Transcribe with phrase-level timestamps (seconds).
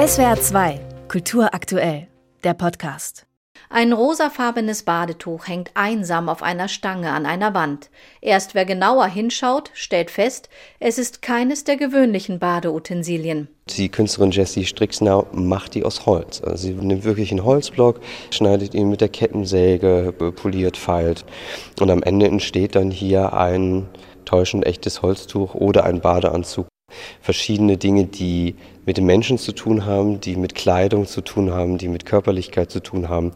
[0.00, 2.06] SWR 2, Kultur aktuell,
[2.42, 3.26] der Podcast.
[3.68, 7.90] Ein rosafarbenes Badetuch hängt einsam auf einer Stange an einer Wand.
[8.22, 13.48] Erst wer genauer hinschaut, stellt fest, es ist keines der gewöhnlichen Badeutensilien.
[13.76, 16.40] Die Künstlerin Jessie Strixner macht die aus Holz.
[16.40, 21.26] Also sie nimmt wirklich einen Holzblock, schneidet ihn mit der Kettensäge, poliert, feilt.
[21.78, 23.86] Und am Ende entsteht dann hier ein
[24.24, 26.69] täuschend echtes Holztuch oder ein Badeanzug
[27.20, 28.56] verschiedene Dinge, die
[28.86, 32.70] mit dem Menschen zu tun haben, die mit Kleidung zu tun haben, die mit Körperlichkeit
[32.70, 33.32] zu tun haben,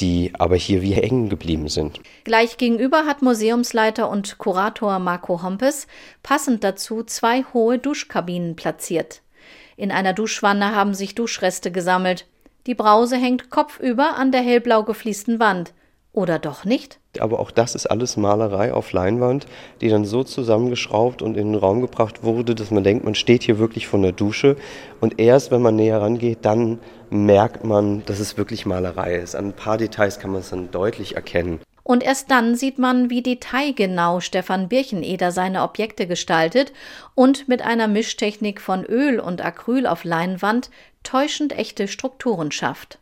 [0.00, 2.00] die aber hier wie hängen geblieben sind.
[2.24, 5.86] Gleich gegenüber hat Museumsleiter und Kurator Marco Hompes
[6.22, 9.22] passend dazu zwei hohe Duschkabinen platziert.
[9.76, 12.26] In einer Duschwanne haben sich Duschreste gesammelt.
[12.66, 15.72] Die Brause hängt kopfüber an der hellblau gefliesten Wand.
[16.16, 16.98] Oder doch nicht?
[17.20, 19.46] Aber auch das ist alles Malerei auf Leinwand,
[19.82, 23.42] die dann so zusammengeschraubt und in den Raum gebracht wurde, dass man denkt, man steht
[23.42, 24.56] hier wirklich vor der Dusche.
[25.02, 26.78] Und erst wenn man näher rangeht, dann
[27.10, 29.36] merkt man, dass es wirklich Malerei ist.
[29.36, 31.60] An ein paar Details kann man es dann deutlich erkennen.
[31.82, 36.72] Und erst dann sieht man, wie detailgenau Stefan Bircheneder seine Objekte gestaltet
[37.14, 40.70] und mit einer Mischtechnik von Öl und Acryl auf Leinwand
[41.02, 42.98] täuschend echte Strukturen schafft.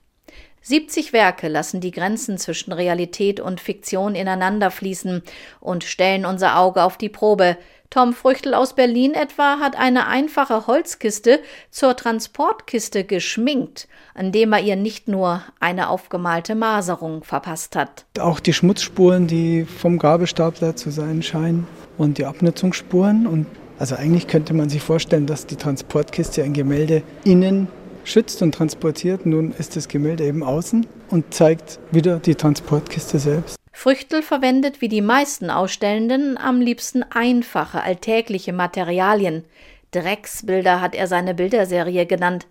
[0.66, 5.22] 70 Werke lassen die Grenzen zwischen Realität und Fiktion ineinander fließen
[5.60, 7.58] und stellen unser Auge auf die Probe.
[7.90, 14.76] Tom Früchtel aus Berlin etwa hat eine einfache Holzkiste zur Transportkiste geschminkt, indem er ihr
[14.76, 18.06] nicht nur eine aufgemalte Maserung verpasst hat.
[18.18, 21.66] Auch die Schmutzspuren, die vom Gabelstapler zu sein scheinen
[21.98, 23.46] und die Abnutzungsspuren und
[23.78, 27.68] also eigentlich könnte man sich vorstellen, dass die Transportkiste ein Gemälde innen
[28.04, 29.26] schützt und transportiert.
[29.26, 33.56] Nun ist das Gemälde eben außen und zeigt wieder die Transportkiste selbst.
[33.72, 39.44] Früchtel verwendet wie die meisten Ausstellenden am liebsten einfache, alltägliche Materialien.
[39.90, 42.46] Drecksbilder hat er seine Bilderserie genannt,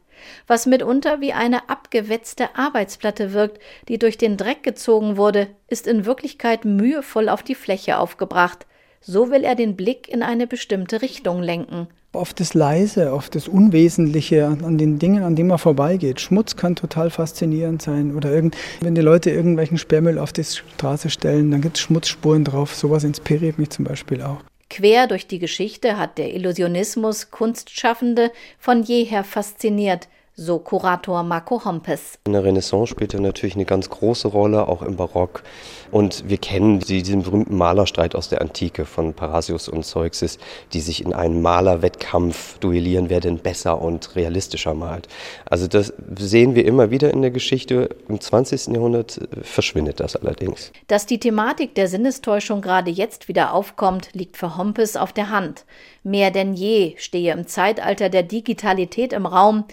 [0.47, 6.05] was mitunter wie eine abgewetzte Arbeitsplatte wirkt, die durch den Dreck gezogen wurde, ist in
[6.05, 8.65] Wirklichkeit mühevoll auf die Fläche aufgebracht.
[9.01, 13.47] So will er den Blick in eine bestimmte Richtung lenken auf das Leise, auf das
[13.47, 16.21] Unwesentliche, an den Dingen, an denen man vorbeigeht.
[16.21, 18.15] Schmutz kann total faszinierend sein.
[18.15, 22.43] Oder irgend, wenn die Leute irgendwelchen Sperrmüll auf die Straße stellen, dann gibt es Schmutzspuren
[22.43, 22.75] drauf.
[22.75, 24.37] Sowas inspiriert mich zum Beispiel auch.
[24.69, 32.17] Quer durch die Geschichte hat der Illusionismus Kunstschaffende von jeher fasziniert so Kurator Marco Hompes.
[32.25, 35.43] In der Renaissance spielte natürlich eine ganz große Rolle, auch im Barock.
[35.91, 40.39] Und wir kennen diesen berühmten Malerstreit aus der Antike von Parasius und Zeuxis,
[40.73, 45.07] die sich in einem Malerwettkampf duellieren, wer denn besser und realistischer malt.
[45.45, 47.89] Also das sehen wir immer wieder in der Geschichte.
[48.07, 48.73] Im 20.
[48.73, 50.71] Jahrhundert verschwindet das allerdings.
[50.87, 55.65] Dass die Thematik der Sinnestäuschung gerade jetzt wieder aufkommt, liegt für Hompes auf der Hand.
[56.03, 59.63] Mehr denn je stehe im Zeitalter der Digitalität im Raum,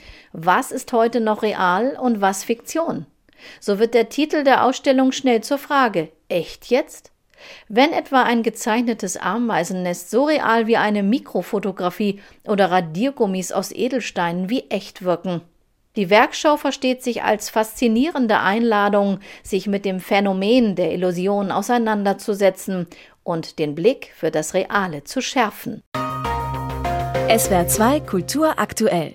[0.50, 3.06] was ist heute noch real und was Fiktion?
[3.60, 7.12] So wird der Titel der Ausstellung schnell zur Frage, echt jetzt?
[7.68, 14.68] Wenn etwa ein gezeichnetes Ameisennest so real wie eine Mikrofotografie oder Radiergummis aus Edelsteinen wie
[14.70, 15.40] echt wirken.
[15.94, 22.88] Die Werkschau versteht sich als faszinierende Einladung, sich mit dem Phänomen der Illusion auseinanderzusetzen
[23.22, 25.84] und den Blick für das Reale zu schärfen.
[27.38, 29.14] SWR 2 Kultur aktuell